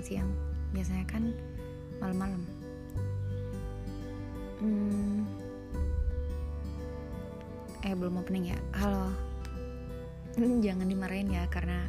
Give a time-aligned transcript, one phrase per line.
[0.00, 0.32] siang-siang
[0.72, 1.22] biasanya kan
[2.00, 2.40] malam-malam.
[4.64, 5.28] Hmm,
[7.84, 8.58] eh belum opening ya.
[8.80, 9.12] Halo.
[10.64, 11.84] Jangan dimarahin ya karena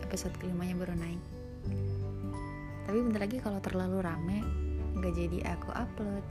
[0.00, 1.22] episode kelimanya baru naik.
[2.88, 4.40] Tapi bentar lagi kalau terlalu rame
[4.96, 6.24] nggak jadi aku upload.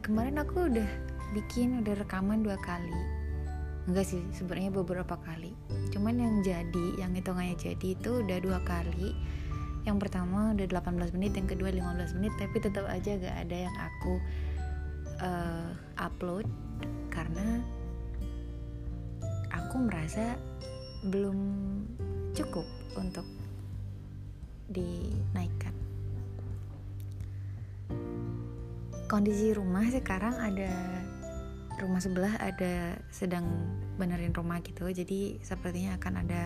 [0.00, 0.88] Kemarin aku udah
[1.36, 2.96] bikin udah rekaman dua kali.
[3.92, 5.52] Enggak sih sebenarnya beberapa kali.
[5.92, 9.12] Cuman yang jadi yang hitungannya jadi itu udah dua kali
[9.86, 13.76] yang pertama udah 18 menit yang kedua 15 menit tapi tetap aja gak ada yang
[13.78, 14.14] aku
[15.22, 15.70] uh,
[16.02, 16.44] upload
[17.08, 17.62] karena
[19.54, 20.34] aku merasa
[21.06, 21.38] belum
[22.34, 22.66] cukup
[22.98, 23.24] untuk
[24.66, 25.72] dinaikkan.
[29.06, 30.72] Kondisi rumah sekarang ada
[31.78, 33.46] rumah sebelah ada sedang
[34.00, 36.42] benerin rumah gitu jadi sepertinya akan ada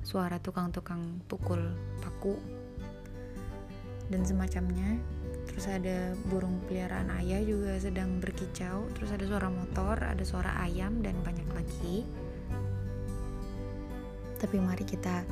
[0.00, 1.60] suara tukang-tukang pukul
[4.10, 4.98] dan semacamnya.
[5.50, 8.88] Terus ada burung peliharaan ayah juga sedang berkicau.
[8.98, 12.04] Terus ada suara motor ada suara ayam dan banyak lagi.
[14.36, 15.24] Tapi mari kita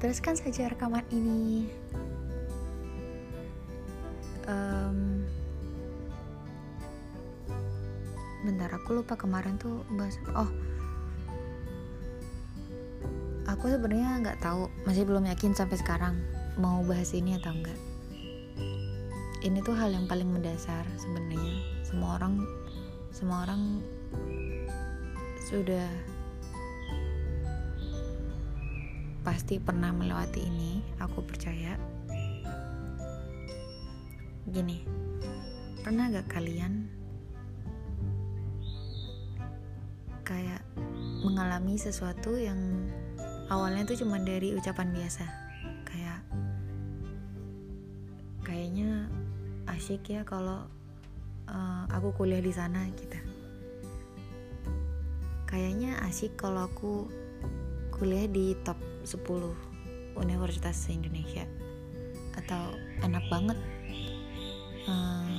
[0.00, 1.68] teruskan saja rekaman ini.
[4.44, 5.24] Um,
[8.44, 10.52] bentar aku lupa kemarin tuh bahas oh
[13.54, 16.18] aku sebenarnya nggak tahu masih belum yakin sampai sekarang
[16.58, 17.78] mau bahas ini atau enggak
[19.44, 21.60] ini tuh hal yang paling mendasar sebenarnya.
[21.84, 22.40] Semua orang
[23.12, 23.84] semua orang
[25.44, 25.84] sudah
[29.20, 31.76] pasti pernah melewati ini aku percaya.
[34.48, 34.80] Gini
[35.84, 36.88] pernah gak kalian
[40.24, 40.64] kayak
[41.20, 42.88] mengalami sesuatu yang
[43.48, 45.24] awalnya tuh cuma dari ucapan biasa.
[45.84, 46.20] Kayak
[48.44, 49.08] kayaknya
[49.68, 50.68] asyik ya kalau
[51.48, 53.18] uh, aku kuliah di sana gitu.
[55.44, 57.08] Kayaknya asyik kalau aku
[57.94, 59.22] kuliah di top 10
[60.18, 61.46] universitas se-Indonesia
[62.34, 62.74] atau
[63.06, 63.58] enak banget
[64.90, 65.30] uh,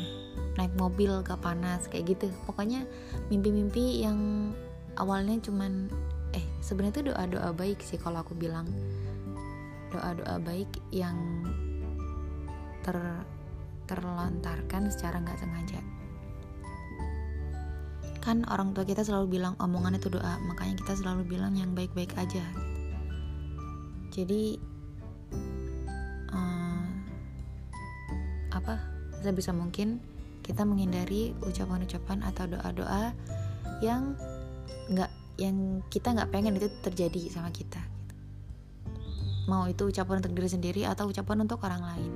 [0.56, 2.28] naik mobil gak panas kayak gitu.
[2.47, 2.88] Pokoknya
[3.28, 4.51] mimpi-mimpi yang
[4.96, 5.91] awalnya cuman
[6.35, 8.68] eh sebenarnya itu doa-doa baik sih kalau aku bilang.
[9.96, 11.16] Doa-doa baik yang
[12.84, 13.00] ter
[13.88, 15.79] terlontarkan secara nggak sengaja.
[18.19, 22.12] Kan orang tua kita selalu bilang omongan itu doa makanya kita selalu bilang yang baik-baik
[22.18, 22.44] aja.
[24.09, 24.57] Jadi
[26.34, 26.85] uh,
[28.51, 28.81] apa
[29.22, 30.01] sebisa mungkin
[30.41, 33.13] kita menghindari ucapan-ucapan atau doa-doa
[33.81, 34.18] yang
[34.90, 37.79] nggak yang kita nggak pengen itu terjadi sama kita.
[39.46, 42.12] Mau itu ucapan untuk diri sendiri atau ucapan untuk orang lain.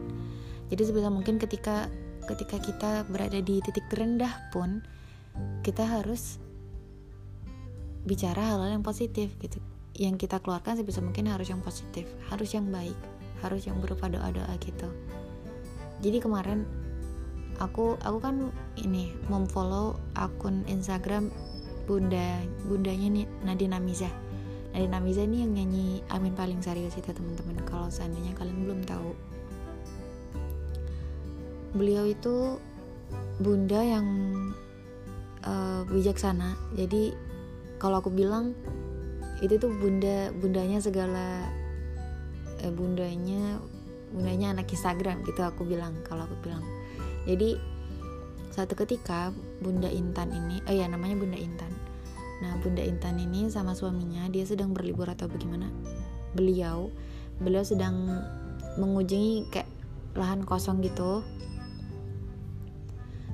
[0.70, 1.90] Jadi sebisa mungkin ketika
[2.26, 4.86] ketika kita berada di titik terendah pun
[5.66, 6.38] kita harus
[8.06, 9.62] bicara hal-hal yang positif gitu.
[10.00, 12.96] Yang kita keluarkan sebisa mungkin harus yang positif harus yang baik
[13.44, 14.88] harus yang berupa doa-doa gitu.
[16.00, 16.64] Jadi kemarin
[17.60, 21.28] aku aku kan ini memfollow akun Instagram
[21.90, 24.14] bunda bundanya nih Nadine Amiza.
[24.70, 29.18] Nadine Amiza ini yang nyanyi Amin paling serius itu teman-teman kalau seandainya kalian belum tahu.
[31.74, 32.62] Beliau itu
[33.42, 34.06] bunda yang
[35.42, 36.54] uh, bijaksana.
[36.78, 37.18] Jadi
[37.82, 38.54] kalau aku bilang
[39.42, 41.50] itu tuh bunda bundanya segala
[42.62, 43.58] eh, bundanya
[44.14, 46.62] bundanya anak Instagram gitu aku bilang kalau aku bilang.
[47.26, 47.58] Jadi
[48.50, 49.30] satu ketika
[49.62, 51.72] Bunda Intan ini oh ya namanya Bunda Intan
[52.40, 55.68] nah Bunda Intan ini sama suaminya dia sedang berlibur atau bagaimana?
[56.36, 56.88] Beliau
[57.40, 58.24] beliau sedang
[58.76, 59.70] mengunjungi kayak
[60.16, 61.24] lahan kosong gitu.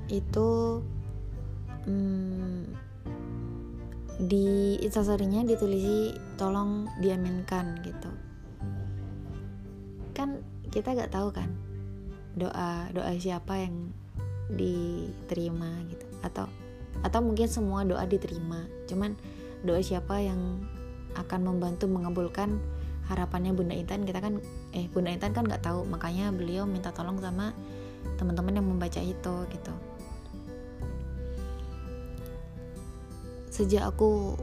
[0.10, 0.82] Itu
[1.86, 2.74] hmm,
[4.26, 8.12] di instastorynya ditulisi tolong diaminkan gitu.
[10.14, 11.50] Kan kita gak tahu kan
[12.36, 13.96] doa doa siapa yang
[14.52, 16.46] diterima gitu atau
[17.02, 18.64] atau mungkin semua doa diterima.
[18.86, 19.18] Cuman
[19.66, 20.62] doa siapa yang
[21.16, 22.62] akan membantu mengabulkan
[23.10, 24.06] harapannya Bunda Intan?
[24.06, 24.40] Kita kan
[24.72, 25.84] eh Bunda Intan kan nggak tahu.
[25.90, 27.52] Makanya beliau minta tolong sama
[28.16, 29.74] teman-teman yang membaca itu gitu.
[33.50, 34.36] Sejak aku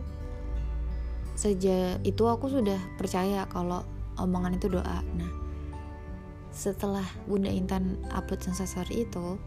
[1.37, 3.85] sejak itu aku sudah percaya kalau
[4.21, 5.01] omongan itu doa.
[5.17, 5.43] Nah
[6.53, 9.41] setelah Bunda Intan upload sensasori itu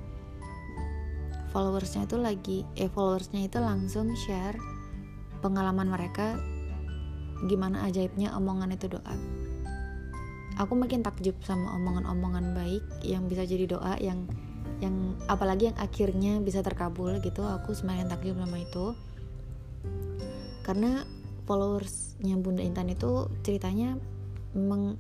[1.56, 4.60] followersnya itu lagi eh followersnya itu langsung share
[5.40, 6.36] pengalaman mereka
[7.48, 9.16] gimana ajaibnya omongan itu doa.
[10.60, 14.28] Aku makin takjub sama omongan-omongan baik yang bisa jadi doa yang
[14.84, 17.48] yang apalagi yang akhirnya bisa terkabul gitu.
[17.48, 18.92] Aku semakin takjub sama itu.
[20.68, 21.08] Karena
[21.48, 23.96] followersnya Bunda Intan itu ceritanya
[24.52, 25.00] memang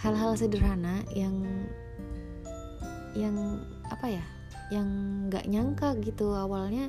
[0.00, 1.44] hal-hal sederhana yang
[3.12, 3.60] yang
[3.92, 4.24] apa ya
[4.72, 4.88] yang
[5.28, 6.88] nggak nyangka gitu awalnya.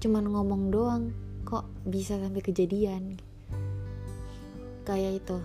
[0.00, 1.02] Cuman ngomong doang
[1.44, 3.20] kok bisa sampai kejadian?
[4.84, 5.38] Kayak itu.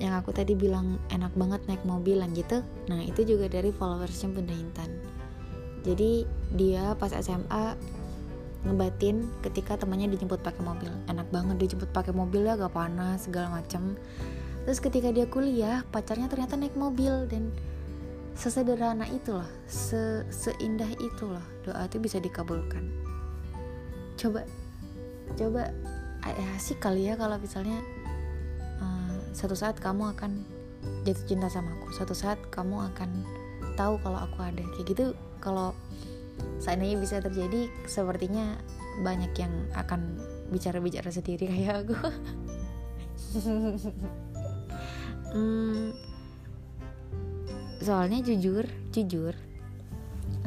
[0.00, 2.60] Yang aku tadi bilang enak banget naik mobil mobilan gitu.
[2.90, 4.90] Nah itu juga dari followersnya Bunda Intan.
[5.84, 6.24] Jadi
[6.56, 7.76] dia pas SMA
[8.64, 10.90] ngebatin ketika temannya dijemput pakai mobil.
[11.06, 13.94] Enak banget dijemput pakai mobil ya gak panas segala macem.
[14.64, 17.52] Terus ketika dia kuliah pacarnya ternyata naik mobil dan
[18.34, 22.82] sesederhana itulah se seindah itulah doa itu bisa dikabulkan.
[24.18, 24.42] Coba
[25.38, 25.70] coba
[26.24, 27.78] ya sih kali ya kalau misalnya
[28.82, 30.42] uh, satu saat kamu akan
[31.06, 33.10] jatuh cinta sama aku satu saat kamu akan
[33.78, 34.62] tahu kalau aku ada.
[34.76, 35.04] Kayak gitu
[35.38, 35.72] kalau
[36.58, 38.58] seandainya bisa terjadi sepertinya
[39.02, 40.18] banyak yang akan
[40.50, 41.96] bicara-bicara sendiri kayak aku
[47.84, 49.36] soalnya jujur jujur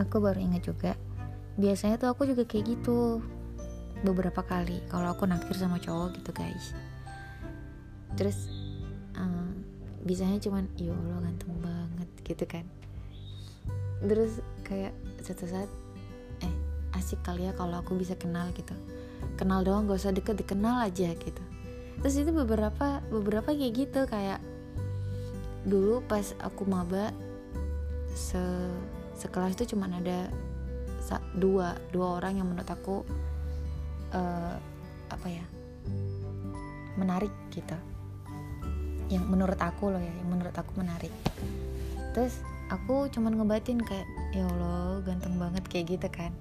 [0.01, 0.91] aku baru ingat juga
[1.57, 3.21] biasanya tuh aku juga kayak gitu
[4.05, 6.77] beberapa kali kalau aku naksir sama cowok gitu guys.
[8.13, 8.49] Terus
[9.17, 9.49] uh,
[10.05, 12.65] bisanya cuman ya Allah ganteng banget gitu kan.
[14.05, 14.93] Terus kayak
[15.25, 15.69] satu saat
[16.45, 16.53] eh
[16.93, 18.77] asik kali ya kalau aku bisa kenal gitu.
[19.33, 21.43] Kenal doang gak usah deket dikenal aja gitu.
[22.05, 24.37] Terus itu beberapa beberapa kayak gitu kayak
[25.65, 27.09] dulu pas aku maba
[28.17, 28.41] se
[29.13, 30.25] sekelas itu cuma ada
[31.37, 33.05] dua dua orang yang menurut aku
[34.11, 34.57] uh,
[35.13, 35.45] apa ya
[36.97, 37.77] menarik gitu.
[39.07, 41.13] Yang menurut aku loh ya yang menurut aku menarik.
[42.11, 42.41] Terus
[42.73, 46.33] aku cuman ngebatin kayak ya allah ganteng banget kayak gitu kan.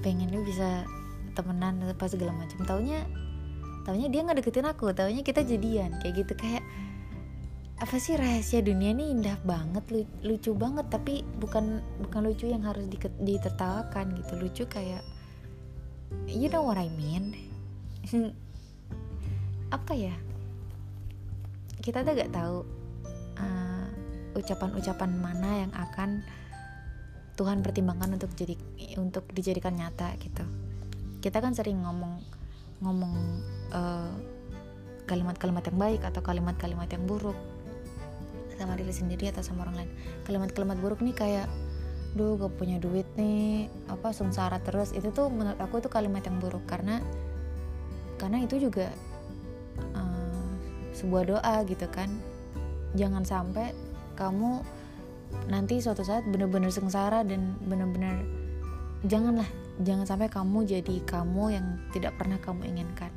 [0.00, 0.88] Pengennya bisa
[1.36, 2.64] temenan apa segala macam.
[2.64, 3.04] Taunya
[3.84, 6.32] taunya dia nggak deketin aku taunya kita jadian kayak gitu.
[6.34, 6.64] Kayak
[7.74, 12.86] apa sih rahasia dunia ini indah banget lucu banget tapi bukan bukan lucu yang harus
[12.86, 14.32] di, ditertawakan gitu.
[14.38, 15.02] Lucu kayak
[16.30, 17.34] you know what I mean?
[19.76, 20.14] Apa ya?
[21.82, 22.56] Kita tuh gak tahu
[23.42, 23.86] uh,
[24.38, 26.22] ucapan-ucapan mana yang akan
[27.34, 28.54] Tuhan pertimbangkan untuk jadi
[29.02, 30.46] untuk dijadikan nyata gitu.
[31.18, 32.22] Kita kan sering ngomong
[32.86, 33.14] ngomong
[33.74, 34.14] uh,
[35.10, 37.53] kalimat-kalimat yang baik atau kalimat-kalimat yang buruk
[38.58, 39.90] sama diri sendiri atau sama orang lain.
[40.24, 41.46] Kalimat-kalimat buruk nih kayak
[42.14, 44.94] duh gak punya duit nih apa sengsara terus.
[44.94, 47.02] Itu tuh menurut aku itu kalimat yang buruk karena
[48.16, 48.88] karena itu juga
[49.98, 50.50] uh,
[50.94, 52.08] sebuah doa gitu kan.
[52.94, 53.74] Jangan sampai
[54.14, 54.62] kamu
[55.50, 58.22] nanti suatu saat bener-bener sengsara dan bener-bener
[59.02, 59.50] janganlah
[59.82, 63.10] jangan sampai kamu jadi kamu yang tidak pernah kamu inginkan.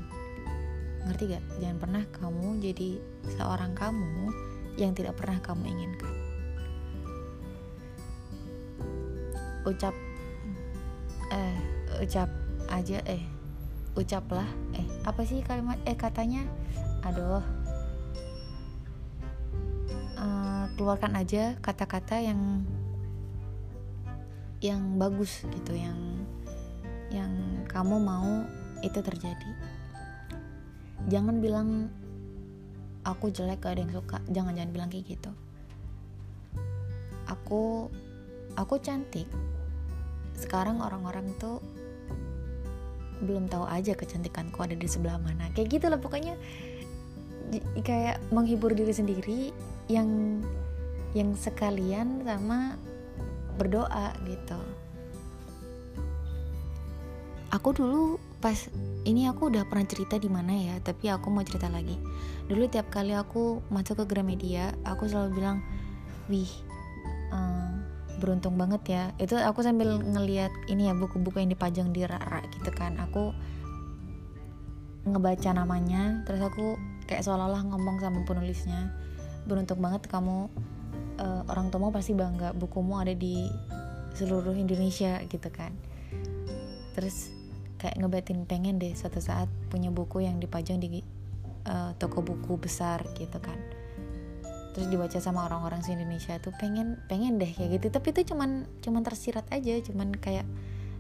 [1.06, 1.44] Ngerti gak?
[1.62, 2.90] Jangan pernah kamu jadi
[3.38, 4.34] seorang kamu
[4.78, 6.14] yang tidak pernah kamu inginkan.
[9.68, 9.96] Ucap
[11.34, 11.58] eh
[12.00, 12.30] ucap
[12.72, 13.26] aja eh
[13.98, 14.48] ucaplah
[14.78, 16.46] eh apa sih kalimat eh katanya?
[17.04, 17.44] Aduh.
[20.18, 22.66] Uh, keluarkan aja kata-kata yang
[24.58, 26.26] yang bagus gitu yang
[27.14, 27.30] yang
[27.70, 28.46] kamu mau
[28.82, 29.52] itu terjadi.
[31.08, 31.94] Jangan bilang
[33.08, 34.18] aku jelek gak ada yang suka.
[34.28, 35.32] Jangan jangan bilang kayak gitu.
[37.32, 37.88] Aku
[38.60, 39.28] aku cantik.
[40.36, 41.64] Sekarang orang-orang tuh
[43.24, 45.48] belum tahu aja kecantikanku ada di sebelah mana.
[45.56, 46.36] Kayak gitu lah pokoknya.
[47.82, 49.40] Kayak menghibur diri sendiri
[49.88, 50.44] yang
[51.16, 52.76] yang sekalian sama
[53.56, 54.60] berdoa gitu.
[57.56, 58.70] Aku dulu pas
[59.08, 61.98] ini aku udah pernah cerita di mana ya tapi aku mau cerita lagi.
[62.46, 65.58] Dulu tiap kali aku masuk ke Gramedia aku selalu bilang
[66.30, 66.50] wih
[67.34, 67.82] um,
[68.22, 69.04] beruntung banget ya.
[69.18, 72.98] Itu aku sambil ngeliat ini ya buku-buku yang dipajang di rak gitu kan.
[73.10, 73.34] Aku
[75.08, 76.76] ngebaca namanya terus aku
[77.08, 78.92] kayak seolah-olah ngomong sama penulisnya
[79.48, 80.52] beruntung banget kamu
[81.24, 83.48] uh, orang tuamu pasti bangga bukumu ada di
[84.14, 85.72] seluruh Indonesia gitu kan.
[86.92, 87.37] Terus
[87.78, 91.02] kayak ngebatin pengen deh suatu saat punya buku yang dipajang di
[91.70, 93.58] uh, toko buku besar gitu kan.
[94.74, 97.94] Terus dibaca sama orang-orang di Indonesia tuh pengen pengen deh kayak gitu.
[97.94, 100.46] Tapi itu cuman cuman tersirat aja cuman kayak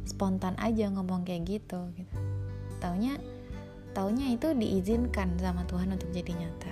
[0.05, 2.17] spontan aja ngomong kayak gitu gitu.
[2.77, 3.17] Taunya
[3.97, 6.71] taunya itu diizinkan sama Tuhan untuk jadi nyata.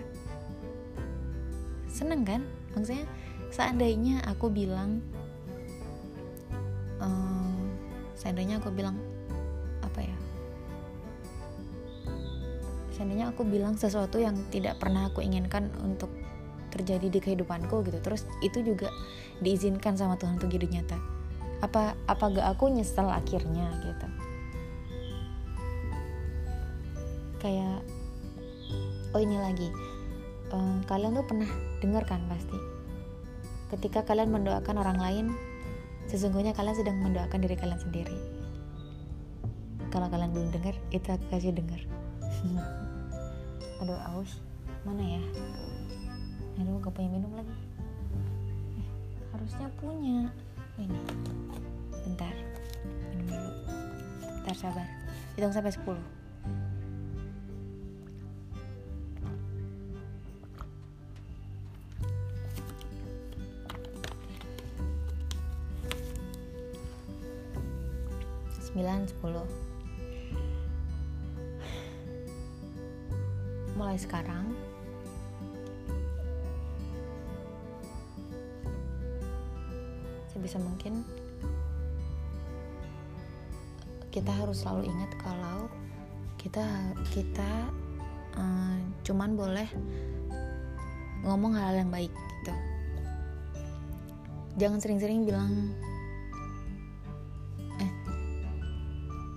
[1.90, 2.42] Seneng kan?
[2.78, 3.06] Maksudnya
[3.50, 5.02] seandainya aku bilang
[7.02, 7.62] uh,
[8.14, 8.98] seandainya aku bilang
[12.96, 16.08] seandainya aku bilang sesuatu yang tidak pernah aku inginkan untuk
[16.72, 18.92] terjadi di kehidupanku gitu terus itu juga
[19.44, 20.96] diizinkan sama Tuhan untuk jadi nyata.
[21.64, 24.08] Apa apa gak aku nyesel akhirnya gitu?
[27.44, 27.84] Kayak
[29.12, 29.70] oh ini lagi.
[30.56, 31.52] Um, kalian tuh pernah
[31.84, 32.56] dengar kan pasti?
[33.72, 35.26] Ketika kalian mendoakan orang lain
[36.08, 38.16] sesungguhnya kalian sedang mendoakan diri kalian sendiri.
[39.90, 41.80] Kalau kalian belum dengar itu aku kasih dengar
[43.84, 44.40] aduh aus.
[44.86, 45.22] Mana ya?
[46.62, 47.56] Aduh gak punya minum lagi.
[48.80, 48.88] Eh,
[49.36, 50.32] harusnya punya.
[50.80, 51.00] Ini.
[52.06, 52.36] Bentar.
[53.12, 53.52] Minum dulu.
[54.44, 54.88] Bentar sabar.
[55.36, 56.00] Hitung sampai 10
[68.76, 69.65] 9, 10
[73.76, 74.56] mulai sekarang.
[80.32, 81.04] Sebisa mungkin
[84.16, 85.68] kita harus selalu ingat kalau
[86.40, 86.64] kita
[87.12, 87.52] kita
[88.40, 89.68] uh, cuman boleh
[91.28, 92.54] ngomong hal, hal yang baik gitu.
[94.56, 95.76] Jangan sering-sering bilang
[97.84, 97.92] eh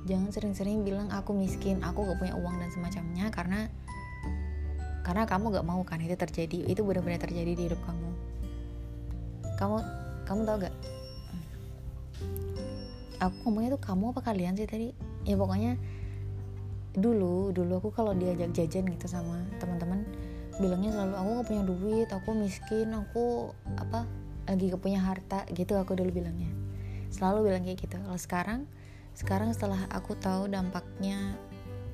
[0.07, 3.67] jangan sering-sering bilang aku miskin aku gak punya uang dan semacamnya karena
[5.09, 8.11] karena kamu gak mau kan itu terjadi itu benar-benar terjadi di hidup kamu.
[9.57, 9.77] Kamu
[10.29, 10.75] kamu tau gak
[13.17, 14.93] aku ngomongnya tuh kamu apa kalian sih tadi?
[15.25, 15.81] Ya pokoknya
[16.93, 20.05] dulu dulu aku kalau diajak jajan gitu sama teman-teman
[20.61, 24.05] bilangnya selalu aku gak punya duit aku miskin aku apa
[24.45, 26.53] lagi gak punya harta gitu aku dulu bilangnya.
[27.09, 27.97] Selalu bilang kayak gitu.
[27.97, 28.61] Kalau sekarang
[29.17, 31.33] sekarang setelah aku tahu dampaknya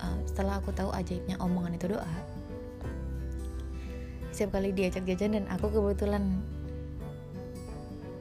[0.03, 2.34] uh, setelah aku tahu ajaibnya omongan itu doa
[4.35, 6.43] setiap kali diajak jajan dan aku kebetulan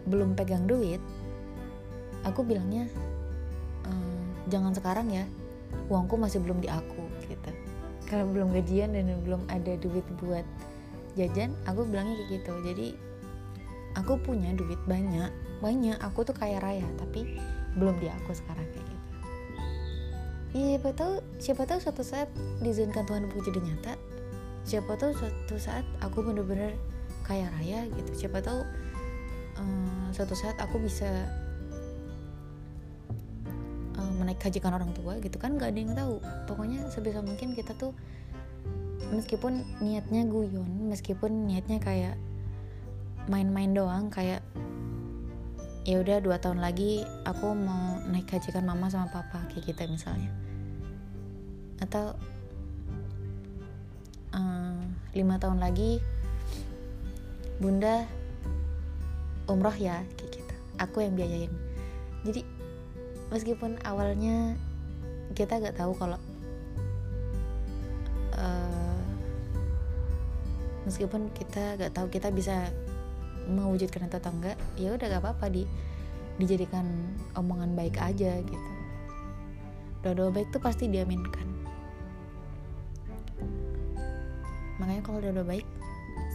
[0.06, 1.02] belum pegang duit
[2.22, 2.86] aku bilangnya
[3.90, 4.22] ehm,
[4.54, 5.26] jangan sekarang ya
[5.90, 7.52] uangku masih belum di aku gitu.
[8.08, 10.46] Karena belum gajian dan belum ada duit buat
[11.18, 12.54] jajan aku bilangnya kayak gitu.
[12.64, 12.88] Jadi
[13.98, 15.98] aku punya duit banyak banyak.
[16.12, 17.40] Aku tuh kaya raya tapi
[17.76, 19.02] belum di aku sekarang kayak gitu.
[20.54, 22.30] Iya siapa tahu siapa tahu suatu saat
[22.62, 23.94] diizinkan Tuhan untuk jadi nyata
[24.64, 26.76] siapa tahu suatu saat aku bener-bener
[27.24, 28.28] kaya raya gitu.
[28.28, 28.64] Siapa tahu
[29.60, 31.08] um, suatu saat aku bisa
[34.00, 36.16] um, menaik hajikan orang tua gitu kan gak ada yang tahu.
[36.48, 37.96] Pokoknya sebisa mungkin kita tuh
[39.14, 42.18] meskipun niatnya guyon meskipun niatnya kayak
[43.30, 44.42] main-main doang kayak
[45.84, 50.32] ya udah dua tahun lagi aku mau naik hajikan mama sama papa kayak gitu misalnya.
[51.84, 52.16] Atau
[54.34, 54.82] uh,
[55.14, 56.02] lima tahun lagi
[57.62, 58.04] bunda
[59.48, 60.54] umroh ya kayak gitu.
[60.82, 61.54] Aku yang biayain.
[62.26, 62.42] Jadi
[63.30, 64.58] meskipun awalnya
[65.34, 66.20] kita gak tahu kalau
[68.38, 69.02] uh,
[70.86, 72.70] meskipun kita gak tahu kita bisa
[73.50, 75.64] mewujudkan atau enggak ya udah gak apa-apa di
[76.40, 76.86] dijadikan
[77.38, 78.70] omongan baik aja gitu.
[80.04, 81.63] Doa-doa baik tuh pasti diaminkan
[84.84, 85.68] makanya kalau udah, udah baik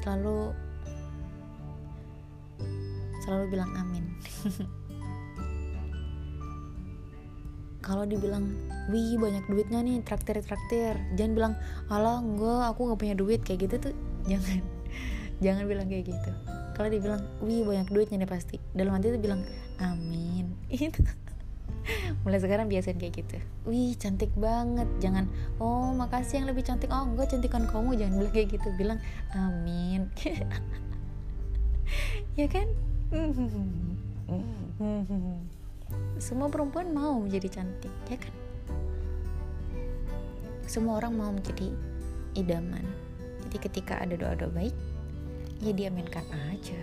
[0.01, 0.57] selalu
[3.29, 4.09] selalu bilang amin.
[7.85, 8.53] Kalau dibilang
[8.93, 11.53] wih banyak duitnya nih traktir traktir jangan bilang
[11.89, 13.41] alah enggak aku nggak punya duit.
[13.45, 13.95] Kayak gitu tuh
[14.33, 14.65] jangan.
[15.45, 16.31] Jangan bilang kayak gitu.
[16.73, 18.57] Kalau dibilang wih banyak duitnya nih pasti.
[18.73, 19.45] Dalam hati tuh bilang
[19.77, 20.57] amin.
[20.73, 21.05] Itu
[22.23, 23.37] mulai sekarang biasain kayak gitu.
[23.65, 24.89] Wih cantik banget.
[25.01, 25.29] Jangan
[25.61, 26.91] oh makasih yang lebih cantik.
[26.93, 27.97] Oh enggak cantikan kamu.
[27.97, 28.69] Jangan bilang kayak gitu.
[28.77, 28.99] Bilang
[29.35, 30.09] amin.
[32.37, 32.69] Ya kan?
[36.21, 38.35] Semua perempuan mau menjadi cantik ya kan?
[40.69, 41.73] Semua orang mau menjadi
[42.37, 42.85] idaman.
[43.49, 44.77] Jadi ketika ada doa-doa baik
[45.59, 46.79] ya diaminkan aja.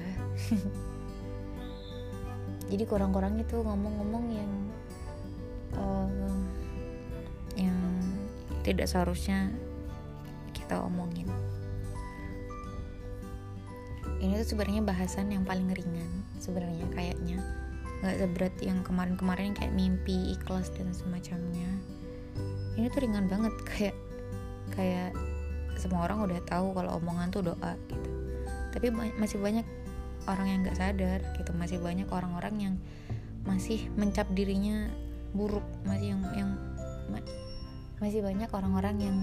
[2.66, 4.52] Jadi kurang-kurang itu ngomong-ngomong yang
[5.80, 6.40] uh,
[7.56, 7.78] yang
[8.66, 9.54] tidak seharusnya
[10.56, 11.30] kita omongin.
[14.18, 16.10] Ini tuh sebenarnya bahasan yang paling ringan
[16.42, 17.38] sebenarnya kayaknya.
[18.02, 21.70] Nggak seberat yang kemarin-kemarin kayak mimpi ikhlas dan semacamnya.
[22.76, 23.96] Ini tuh ringan banget kayak
[24.74, 25.14] kayak
[25.78, 28.10] semua orang udah tahu kalau omongan tuh doa gitu.
[28.74, 28.90] Tapi
[29.20, 29.68] masih banyak
[30.26, 31.52] orang yang nggak sadar gitu.
[31.54, 32.76] Masih banyak orang-orang yang
[33.46, 34.90] masih mencap dirinya
[35.36, 36.52] buruk masih yang yang
[38.00, 39.18] masih banyak orang-orang yang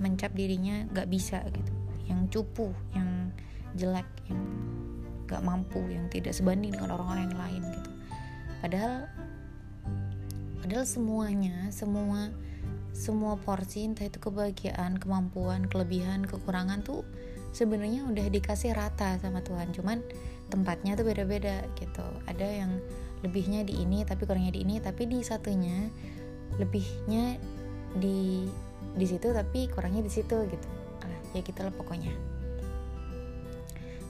[0.00, 1.72] mencap dirinya nggak bisa gitu.
[2.08, 3.30] Yang cupu yang
[3.78, 4.40] jelek yang
[5.30, 7.90] nggak mampu yang tidak sebanding dengan orang-orang yang lain gitu.
[8.60, 8.94] Padahal
[10.60, 12.34] padahal semuanya semua
[12.90, 17.06] semua porsi entah itu kebahagiaan kemampuan kelebihan kekurangan tuh
[17.54, 19.70] sebenarnya udah dikasih rata sama Tuhan.
[19.70, 20.02] Cuman
[20.50, 22.02] tempatnya tuh beda-beda gitu.
[22.26, 22.82] Ada yang
[23.20, 25.88] lebihnya di ini tapi kurangnya di ini tapi di satunya
[26.56, 27.36] lebihnya
[28.00, 28.48] di
[28.96, 30.68] di situ tapi kurangnya di situ gitu.
[31.04, 32.10] Ah, ya gitulah pokoknya.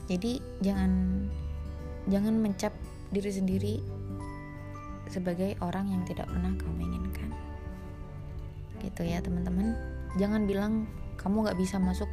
[0.09, 0.91] Jadi jangan
[2.09, 2.73] jangan mencap
[3.13, 3.75] diri sendiri
[5.11, 7.29] sebagai orang yang tidak pernah kamu inginkan.
[8.81, 9.75] Gitu ya teman-teman.
[10.17, 10.87] Jangan bilang
[11.19, 12.09] kamu nggak bisa masuk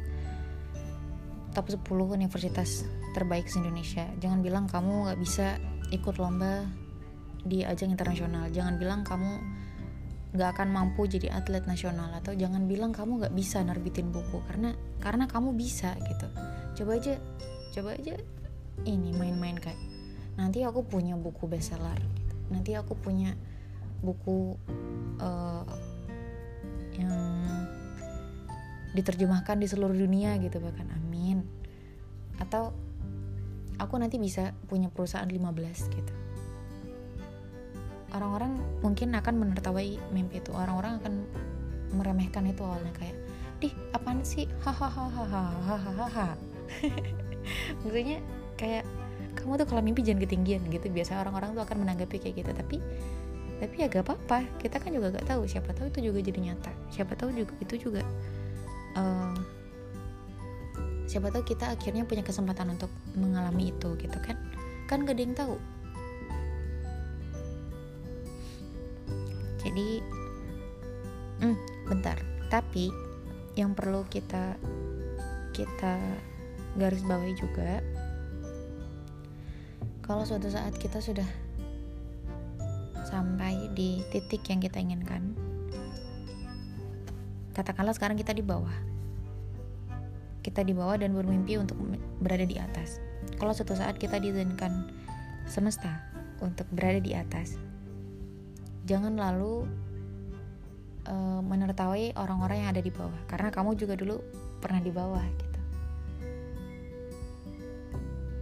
[1.53, 1.81] top 10
[2.13, 2.85] universitas
[3.17, 5.57] terbaik di Indonesia jangan bilang kamu nggak bisa
[5.89, 6.69] ikut lomba
[7.43, 8.51] di ajang internasional.
[8.51, 9.59] Jangan bilang kamu
[10.29, 14.77] nggak akan mampu jadi atlet nasional atau jangan bilang kamu nggak bisa nerbitin buku karena
[15.01, 16.27] karena kamu bisa gitu.
[16.81, 17.17] Coba aja
[17.73, 18.13] coba aja
[18.85, 19.79] ini main-main kayak
[20.37, 22.35] nanti aku punya buku bestseller gitu.
[22.53, 23.35] nanti aku punya
[23.99, 24.55] buku
[25.19, 25.65] uh,
[26.95, 27.13] yang
[28.93, 31.41] diterjemahkan di seluruh dunia gitu bahkan amin.
[32.37, 32.71] Atau
[33.81, 36.13] aku nanti bisa punya perusahaan 15 gitu
[38.13, 40.51] orang-orang mungkin akan menertawai mimpi itu.
[40.53, 41.13] Orang-orang akan
[41.93, 43.17] meremehkan itu awalnya kayak
[43.59, 44.45] dih apaan sih?
[44.61, 46.37] Hahaha
[47.81, 48.21] maksudnya
[48.55, 48.85] kayak
[49.33, 50.87] kamu tuh kalau mimpi jangan ketinggian gitu.
[50.89, 52.51] Biasa orang-orang tuh akan menanggapi kayak gitu.
[52.53, 52.77] Tapi
[53.59, 54.47] tapi ya gak apa-apa.
[54.61, 55.43] Kita kan juga gak tahu.
[55.45, 56.71] Siapa tahu itu juga jadi nyata.
[56.93, 58.01] Siapa tahu juga itu juga
[58.95, 59.35] uh,
[61.09, 64.37] siapa tahu kita akhirnya punya kesempatan untuk mengalami itu gitu kan?
[64.87, 65.55] Kan gak ada yang tahu
[69.59, 70.03] jadi
[71.43, 71.57] hmm,
[71.91, 72.17] bentar.
[72.49, 72.89] Tapi
[73.53, 74.55] yang perlu kita
[75.53, 75.99] kita
[76.79, 77.83] garis bawahi juga
[80.05, 81.27] kalau suatu saat kita sudah
[83.03, 85.35] sampai di titik yang kita inginkan
[87.59, 88.71] katakanlah sekarang kita di bawah.
[90.39, 91.75] Kita di bawah dan bermimpi untuk
[92.23, 93.03] berada di atas.
[93.35, 94.87] Kalau suatu saat kita diizinkan
[95.43, 95.99] semesta
[96.39, 97.59] untuk berada di atas
[98.89, 99.69] jangan lalu
[101.05, 103.21] uh, menertawai orang-orang yang ada di bawah.
[103.29, 104.17] Karena kamu juga dulu
[104.57, 105.59] pernah di bawah gitu.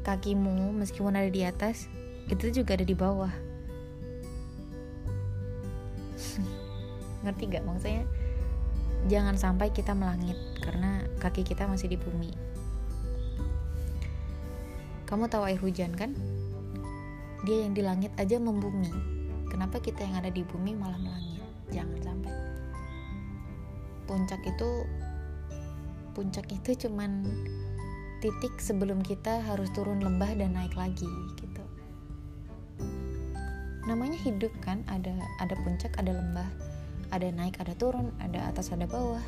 [0.08, 1.92] Kakimu meskipun ada di atas
[2.32, 3.36] itu juga ada di bawah.
[7.28, 8.08] Ngerti gak maksudnya
[9.12, 12.32] jangan sampai kita melangit karena kaki kita masih di bumi.
[15.04, 16.16] Kamu tahu air hujan kan?
[17.44, 19.17] Dia yang di langit aja membumi
[19.48, 22.34] kenapa kita yang ada di bumi malah melangit jangan sampai.
[24.08, 24.70] Puncak itu
[26.16, 27.28] puncak itu cuman
[28.24, 31.64] titik sebelum kita harus turun lembah dan naik lagi gitu.
[33.86, 36.50] Namanya hidup kan ada ada puncak ada lembah
[37.14, 39.24] ada naik ada turun ada atas ada bawah.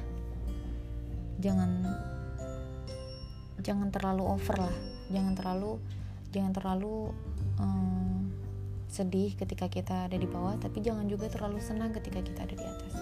[1.39, 1.87] Jangan
[3.63, 4.77] jangan terlalu over lah.
[5.13, 5.71] Jangan terlalu
[6.29, 7.13] jangan terlalu
[7.61, 8.18] um,
[8.89, 12.65] sedih ketika kita ada di bawah tapi jangan juga terlalu senang ketika kita ada di
[12.65, 12.93] atas.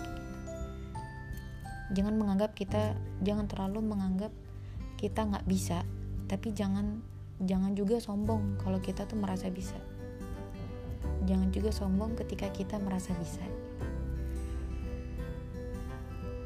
[1.95, 2.91] Jangan menganggap kita
[3.23, 4.35] jangan terlalu menganggap
[4.99, 5.87] kita nggak bisa
[6.27, 6.99] tapi jangan
[7.39, 9.79] jangan juga sombong kalau kita tuh merasa bisa.
[11.23, 13.43] Jangan juga sombong ketika kita merasa bisa.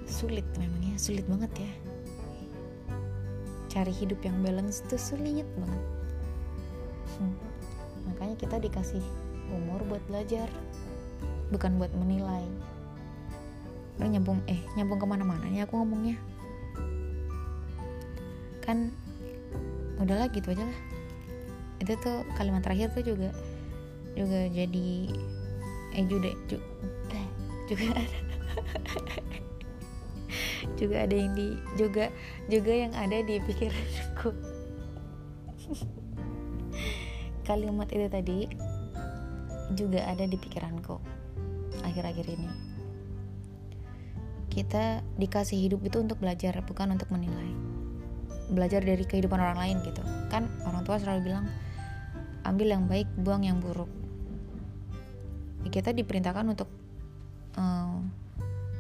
[0.05, 1.73] Sulit memangnya sulit banget ya.
[3.73, 5.83] Cari hidup yang balance tuh sulit banget.
[7.17, 7.35] Hmm.
[8.07, 9.03] makanya kita dikasih
[9.51, 10.47] umur buat belajar
[11.51, 12.47] bukan buat menilai.
[14.01, 16.17] Nyambung eh nyambung ke mana-mana nih aku ngomongnya.
[18.65, 18.89] Kan
[20.01, 20.79] udahlah gitu aja lah.
[21.77, 23.29] Itu tuh kalimat terakhir tuh juga
[24.17, 24.89] juga jadi
[25.91, 26.63] eh juga juga,
[27.11, 27.27] eh,
[27.67, 28.19] juga ada
[30.79, 32.05] juga ada yang di juga
[32.47, 34.31] juga yang ada di pikiranku.
[37.47, 38.39] Kalimat itu tadi
[39.73, 40.95] juga ada di pikiranku
[41.81, 42.49] akhir-akhir ini.
[44.51, 47.51] Kita dikasih hidup itu untuk belajar, bukan untuk menilai.
[48.51, 50.03] Belajar dari kehidupan orang lain gitu.
[50.27, 51.47] Kan orang tua selalu bilang,
[52.43, 53.87] ambil yang baik, buang yang buruk.
[55.71, 56.67] Kita diperintahkan untuk
[57.55, 57.95] uh,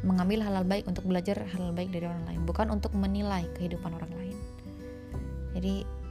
[0.03, 4.11] mengambil hal-hal baik, untuk belajar hal-hal baik dari orang lain, bukan untuk menilai kehidupan orang
[4.11, 4.37] lain.
[5.55, 6.01] Jadi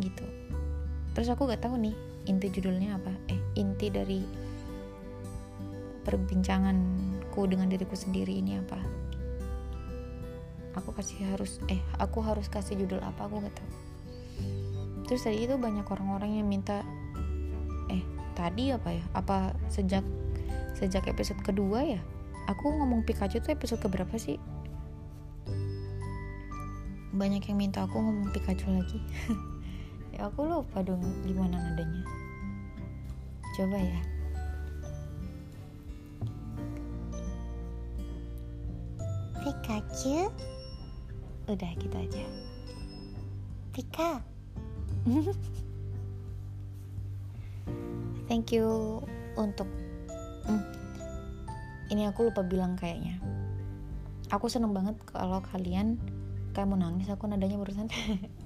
[0.00, 0.24] gitu
[1.12, 3.12] terus aku gak tahu nih inti judulnya apa?
[3.26, 4.20] Eh inti dari
[6.02, 8.78] perbincanganku dengan diriku sendiri ini apa?
[10.78, 13.26] Aku kasih harus eh aku harus kasih judul apa?
[13.26, 13.70] Aku gak tahu.
[15.10, 16.86] Terus tadi itu banyak orang-orang yang minta
[17.90, 18.02] eh
[18.38, 19.04] tadi apa ya?
[19.12, 20.06] Apa sejak
[20.78, 22.00] sejak episode kedua ya?
[22.50, 24.38] Aku ngomong Pikachu tuh episode keberapa sih?
[27.12, 28.98] Banyak yang minta aku ngomong Pikachu lagi
[30.12, 32.04] ya aku lupa dong gimana nadanya.
[33.56, 34.00] Coba ya.
[39.42, 40.30] Pikachu?
[41.50, 42.24] Udah gitu aja.
[43.72, 44.22] Pika.
[48.30, 49.02] Thank you
[49.36, 49.66] untuk
[50.48, 50.62] hmm,
[51.92, 53.20] ini aku lupa bilang kayaknya.
[54.32, 56.00] Aku seneng banget kalau kalian
[56.56, 57.88] kayak mau nangis aku nadanya barusan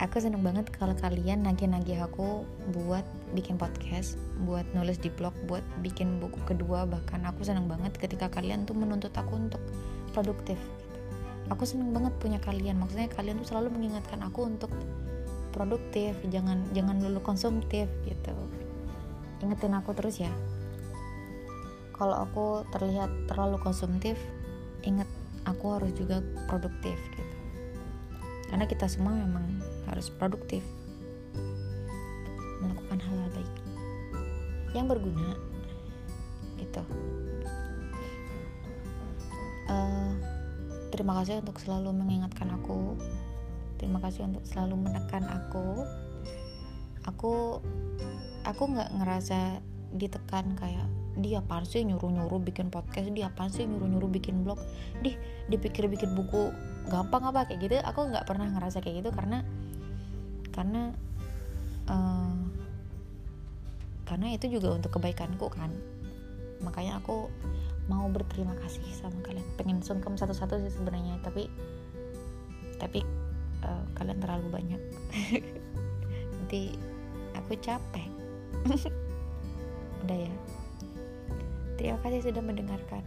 [0.00, 3.04] aku seneng banget kalau kalian nagih-nagih aku buat
[3.36, 4.16] bikin podcast
[4.48, 6.88] buat nulis di blog buat bikin buku kedua.
[6.88, 9.60] Bahkan aku seneng banget ketika kalian tuh menuntut aku untuk
[10.16, 11.52] produktif gitu.
[11.52, 12.80] aku seneng banget punya kalian.
[12.80, 14.72] Maksudnya kalian tuh selalu mengingatkan aku untuk
[15.52, 18.32] produktif jangan jangan dulu konsumtif gitu.
[19.44, 20.32] Ingetin aku terus ya.
[21.92, 24.16] Kalau aku terlihat terlalu konsumtif
[24.80, 25.08] inget
[25.44, 27.32] aku harus juga produktif gitu.
[28.48, 30.62] Karena kita semua memang harus produktif.
[32.62, 33.52] Melakukan hal-hal baik
[34.70, 35.34] yang berguna
[36.60, 36.82] gitu.
[39.70, 40.14] Uh,
[40.94, 42.94] terima kasih untuk selalu mengingatkan aku.
[43.80, 45.88] Terima kasih untuk selalu menekan aku.
[47.08, 47.64] Aku
[48.44, 49.64] aku nggak ngerasa
[49.96, 50.86] ditekan kayak
[51.18, 53.10] dia apa sih nyuruh-nyuruh bikin podcast?
[53.10, 54.60] Dia apa sih nyuruh-nyuruh bikin blog?
[55.02, 55.16] Di
[55.50, 56.54] dipikir bikin buku
[56.86, 57.48] gampang apa?
[57.50, 57.74] Kayak gitu.
[57.82, 59.42] Aku nggak pernah ngerasa kayak gitu karena
[60.54, 60.94] karena
[61.90, 62.38] uh,
[64.06, 65.70] karena itu juga untuk kebaikanku kan.
[66.60, 67.30] Makanya aku
[67.86, 69.46] mau berterima kasih sama kalian.
[69.54, 71.46] Pengen sungkem satu-satu sih sebenarnya tapi
[72.82, 73.06] tapi
[73.62, 74.82] uh, kalian terlalu banyak.
[76.34, 76.74] Nanti
[77.38, 78.10] aku capek.
[80.06, 80.34] Udah ya.
[81.78, 83.02] Terima kasih sudah mendengarkan.